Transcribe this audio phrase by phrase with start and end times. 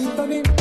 [0.00, 0.57] you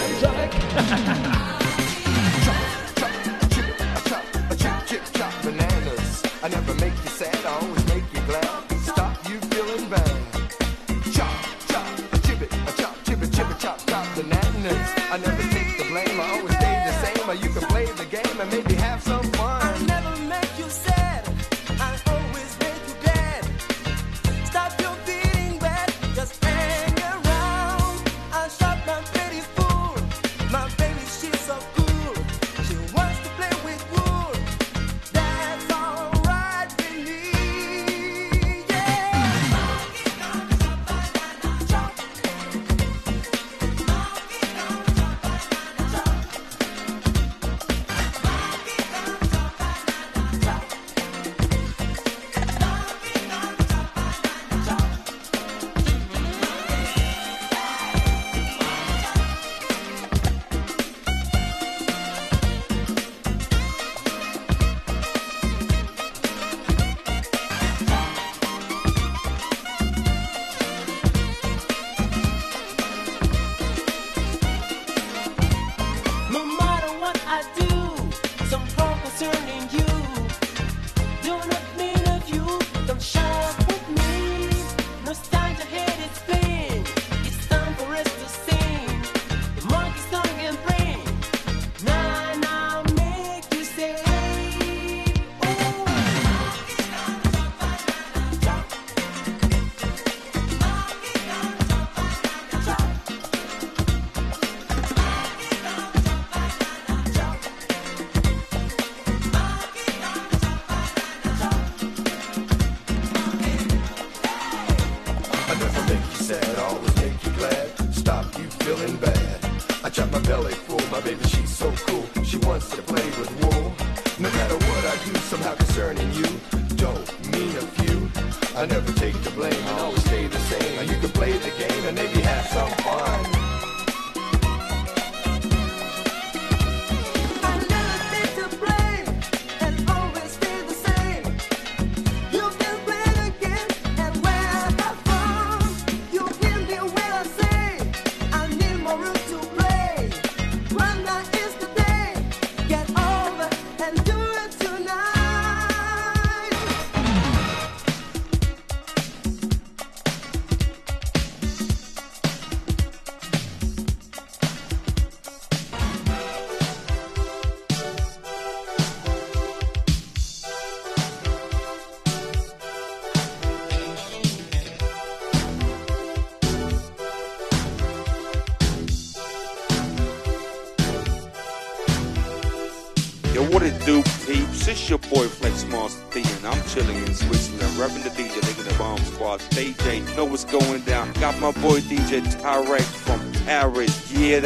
[0.00, 0.18] and
[1.50, 1.59] drag.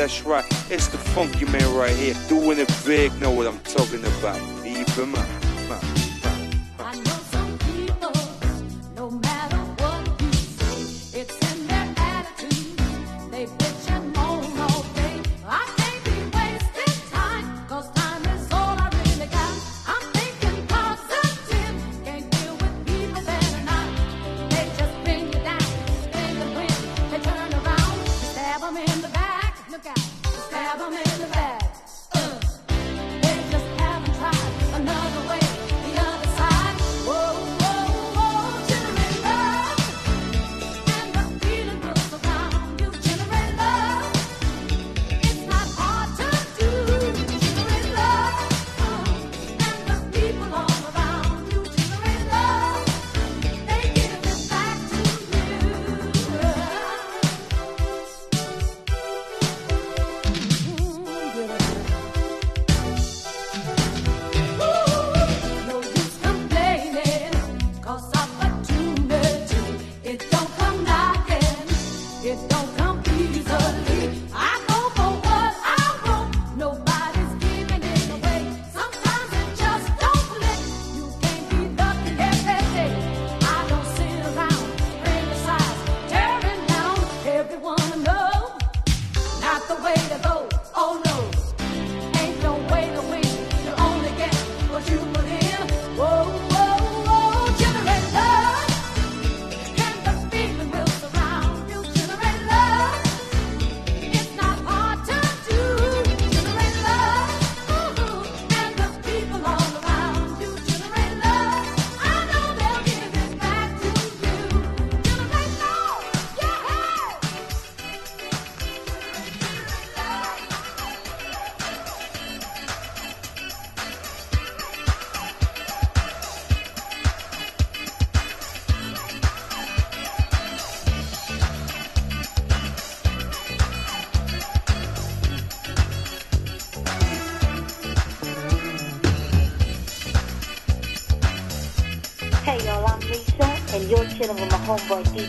[0.05, 0.45] that's right.
[0.71, 3.64] It's the funky man right here, doing it big, know what I'm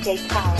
[0.05, 0.54] DJ Tarek.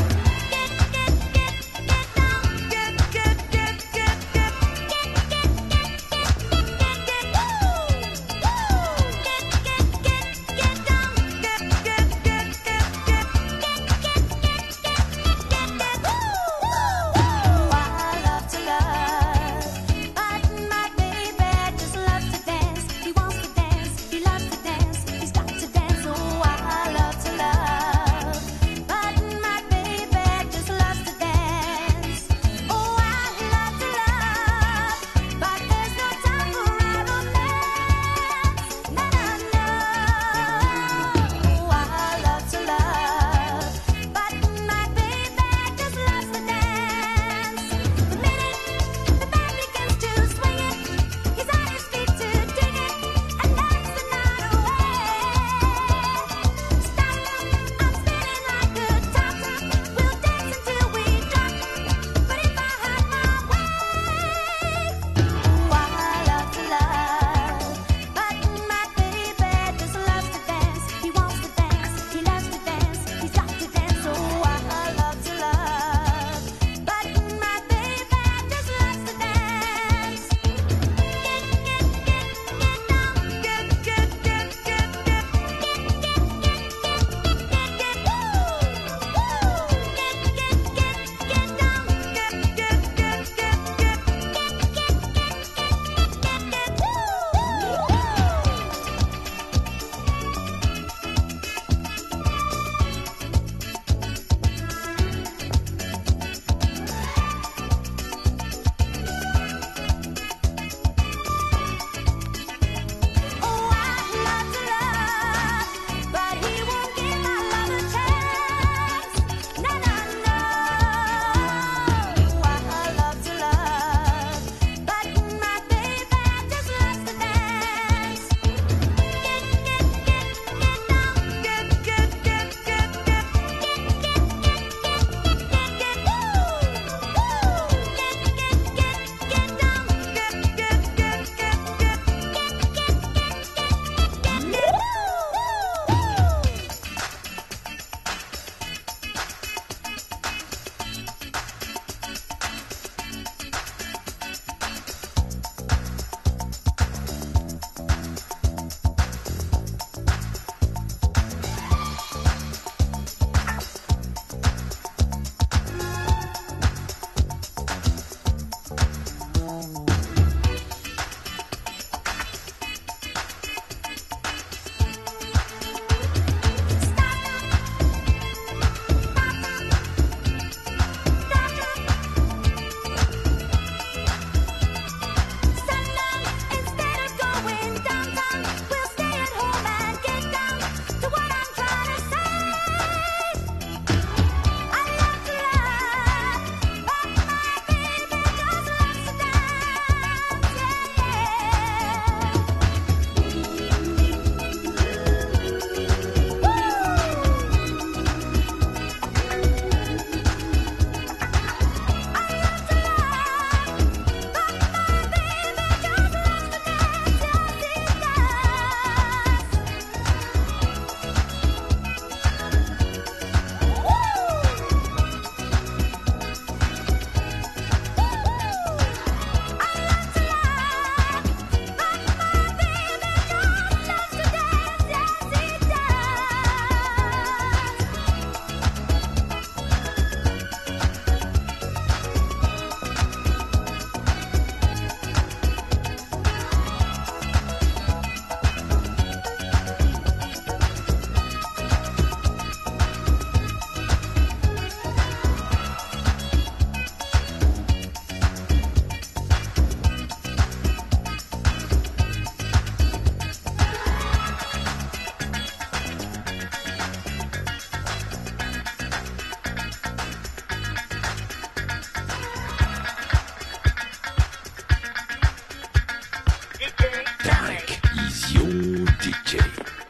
[279.06, 279.85] DJ.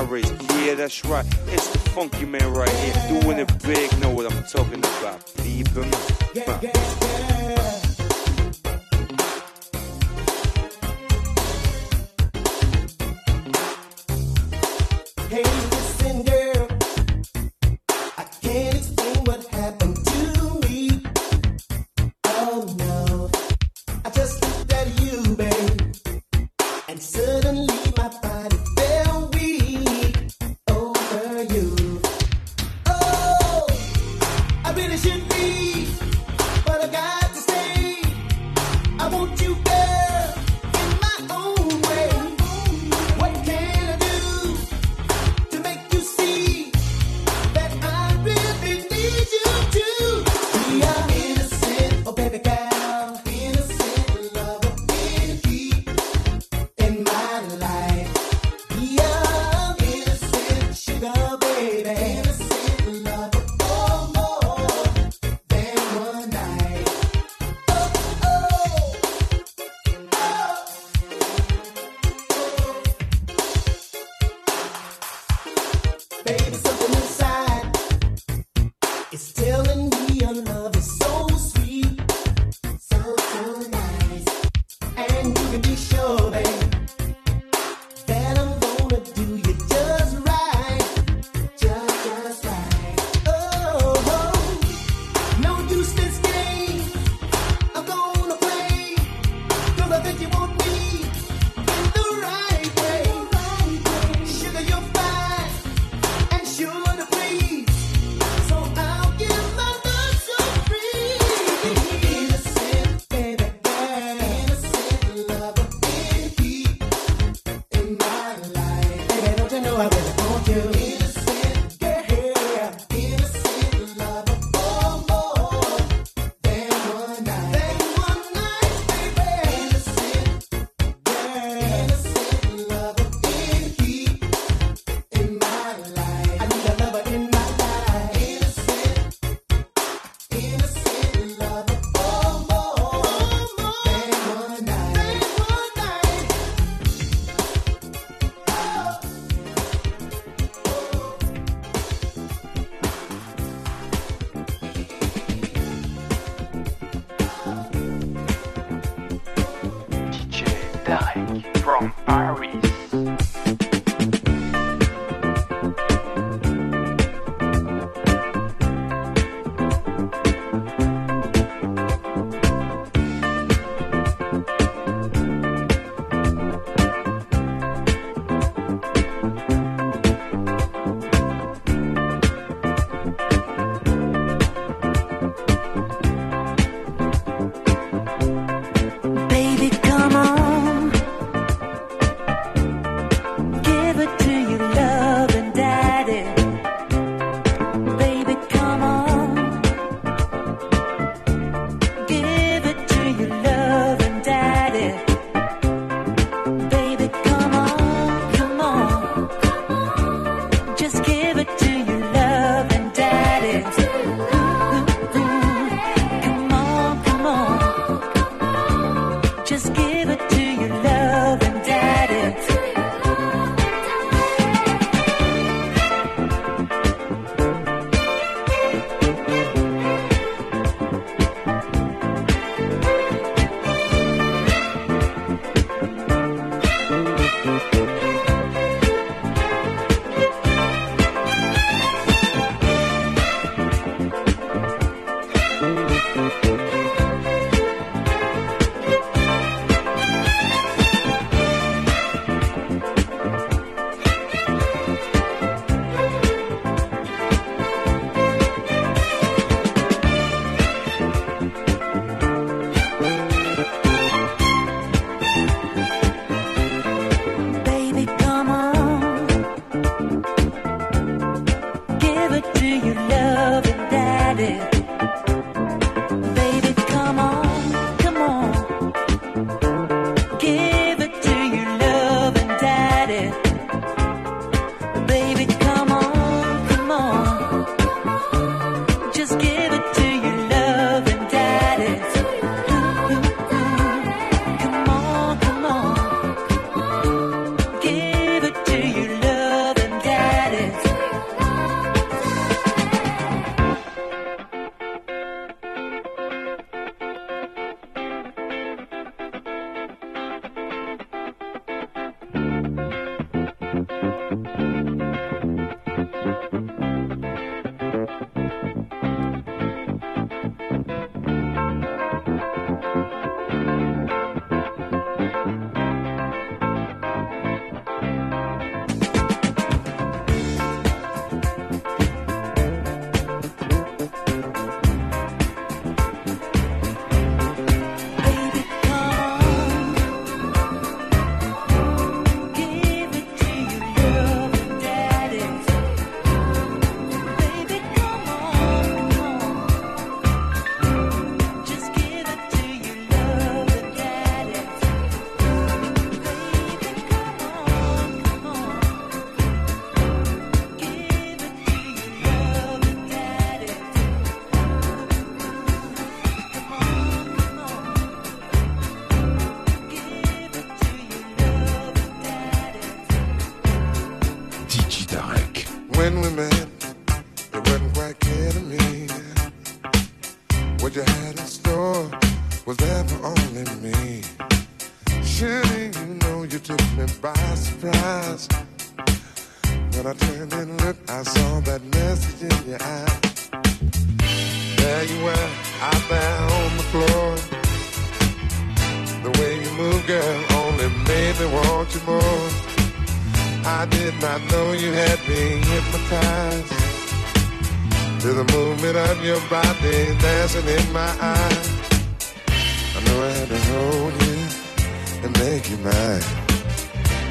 [0.00, 1.26] Yeah, that's right.
[1.48, 3.20] It's the funky man right here.
[3.20, 3.98] Doing it big.
[4.00, 5.20] Know what I'm talking about.
[5.44, 5.90] Leave him.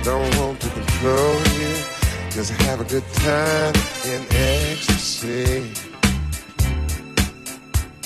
[0.04, 1.76] Don't want to control you.
[2.32, 3.74] Just have a good time
[4.06, 5.74] in ecstasy.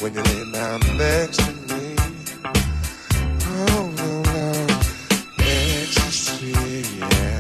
[0.02, 1.96] When you lay down next to me.
[3.46, 4.68] Oh, no, no.
[5.40, 6.52] Ecstasy,
[7.00, 7.40] yeah.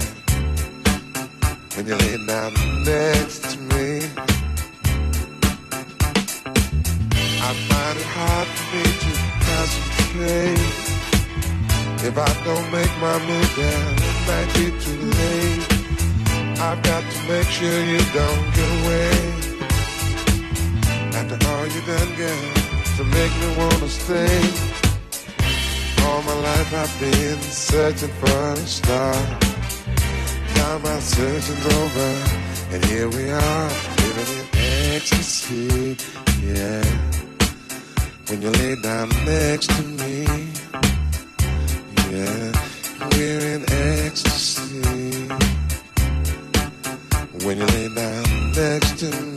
[1.75, 4.07] When you lay down next to me.
[7.41, 9.11] I find it hard for me to
[9.47, 10.93] concentrate
[12.07, 15.63] if I don't make my move down might be too late.
[16.67, 19.15] I've got to make sure you don't get away.
[21.17, 22.43] After all you done, girl,
[22.97, 24.39] to make me wanna stay.
[26.05, 29.15] All my life I've been searching for a star.
[30.55, 32.09] Now my searching's over,
[32.71, 33.69] and here we are,
[34.03, 34.47] living in
[34.95, 35.97] ecstasy.
[36.41, 36.83] Yeah,
[38.27, 40.15] when you lay down next to me,
[42.11, 42.42] yeah
[43.17, 44.81] we're in ecstasy
[47.45, 49.32] when you lay down next to me.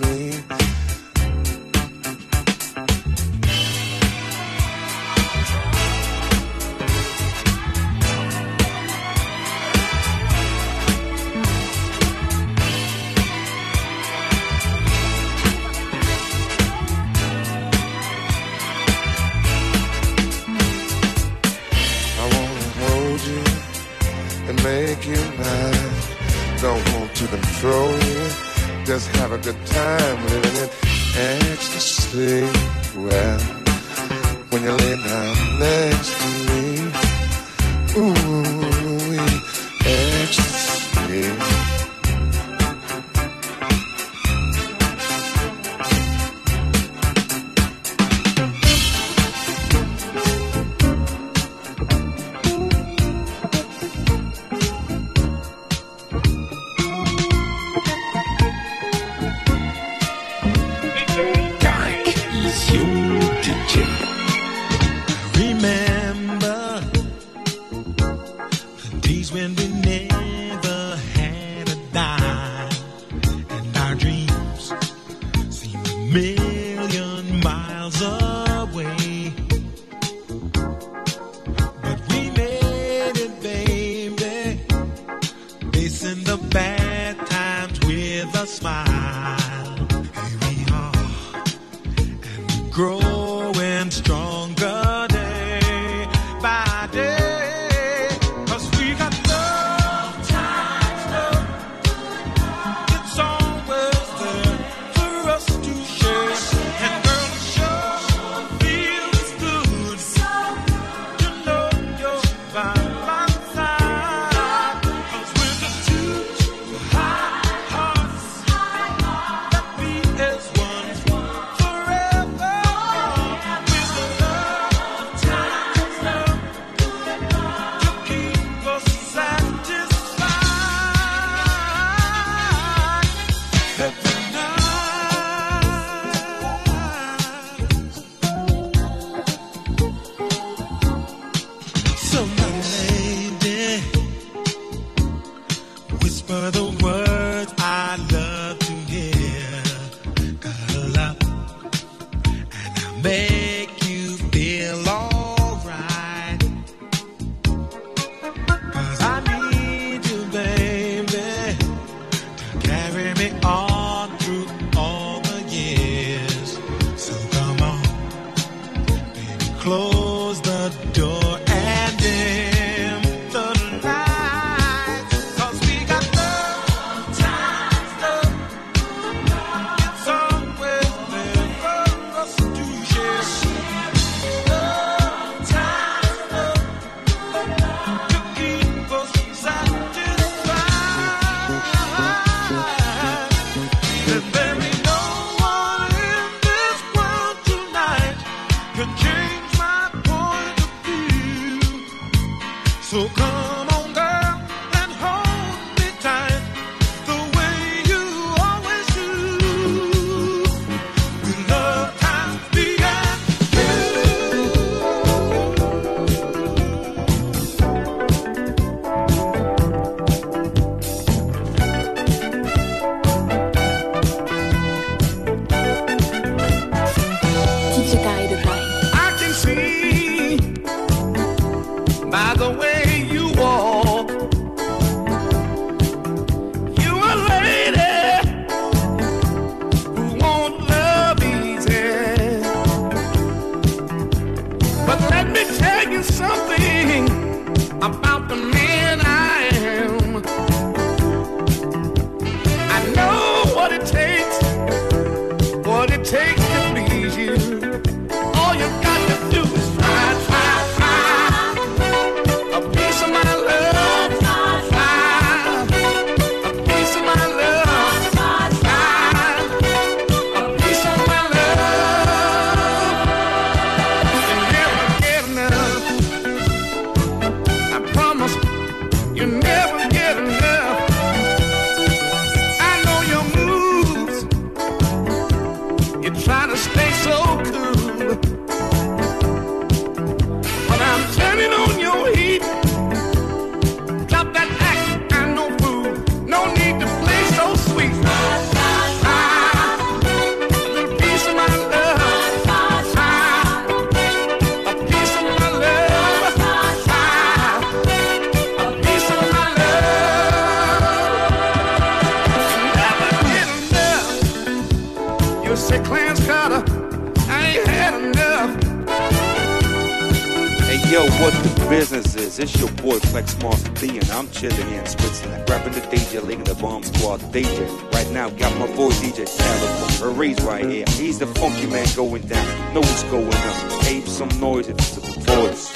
[331.97, 333.87] going down, know what's going up.
[333.87, 335.73] Ape some noise if it's a voice.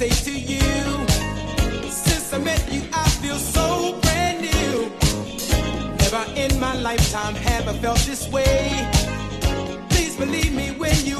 [0.00, 0.59] say to you
[6.90, 8.68] lifetime haven't felt this way.
[9.90, 11.18] Please believe me when you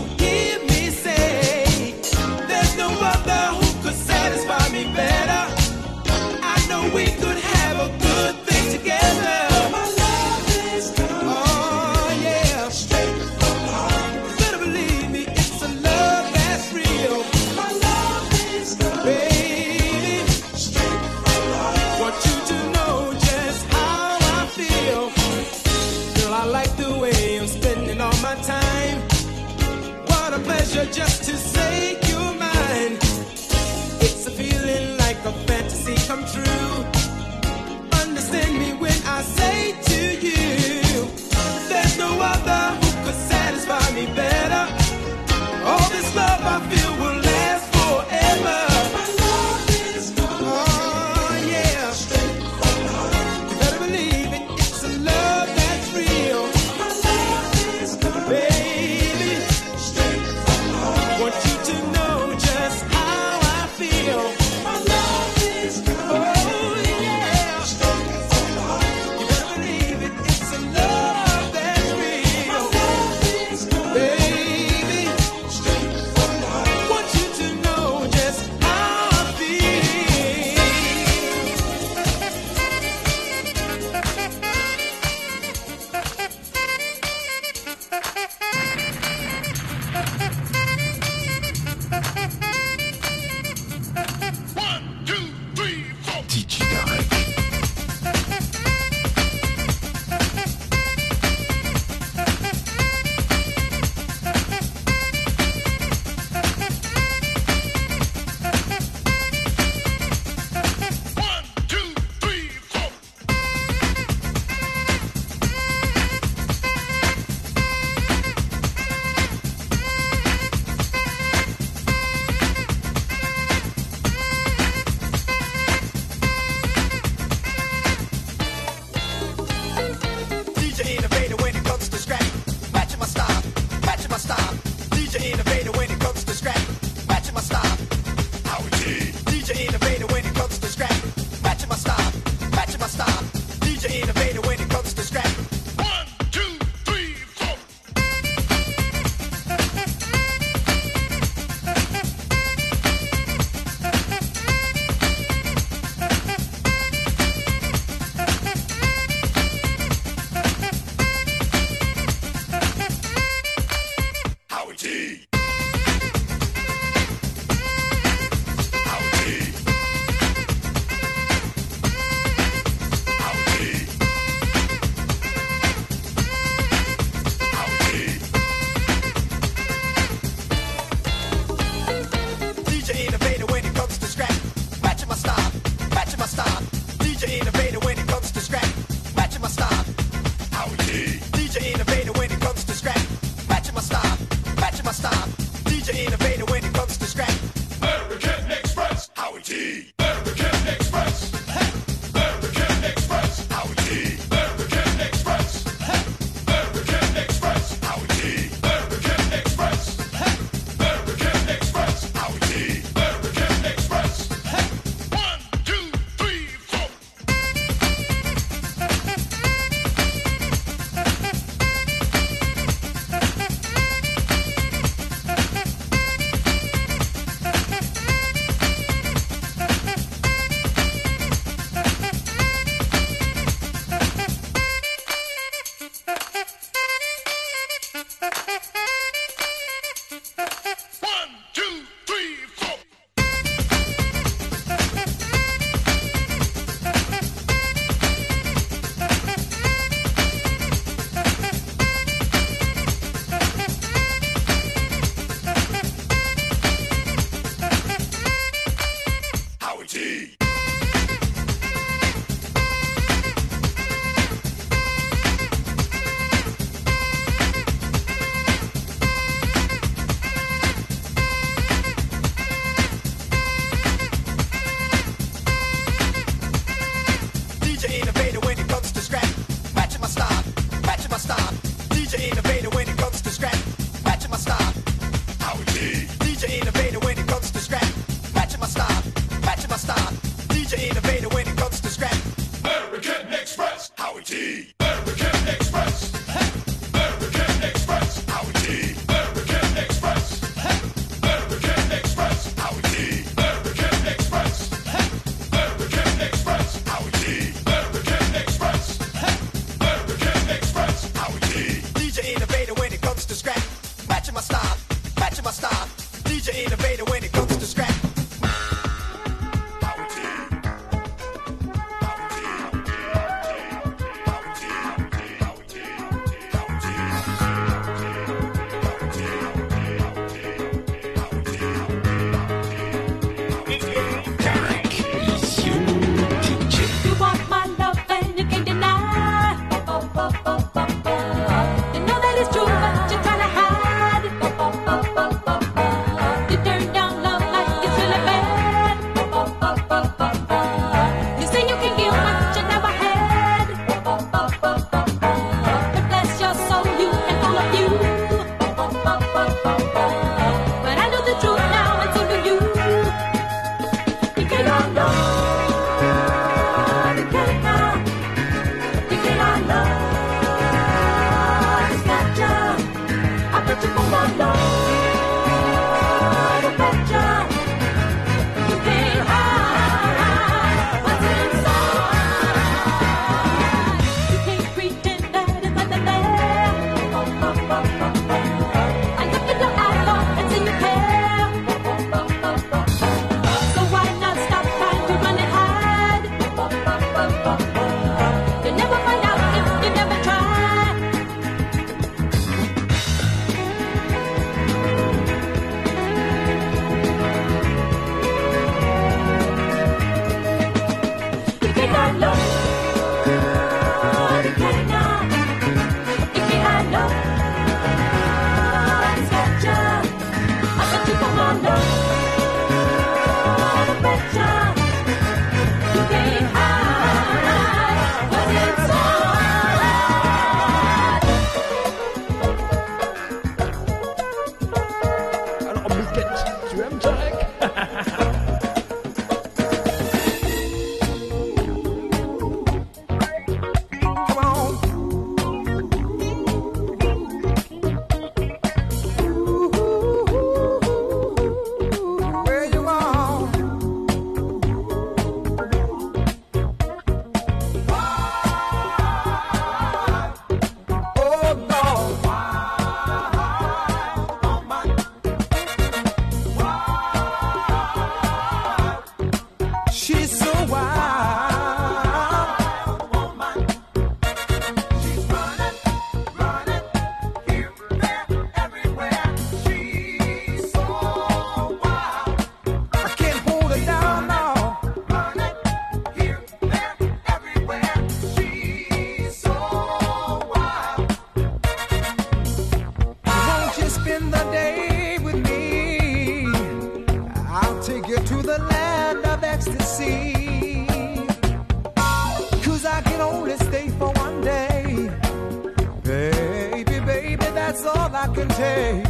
[508.34, 509.06] can take.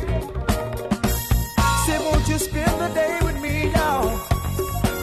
[1.84, 4.20] Say, won't you spend the day with me, y'all?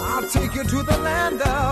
[0.09, 1.66] I'll take you to the land of.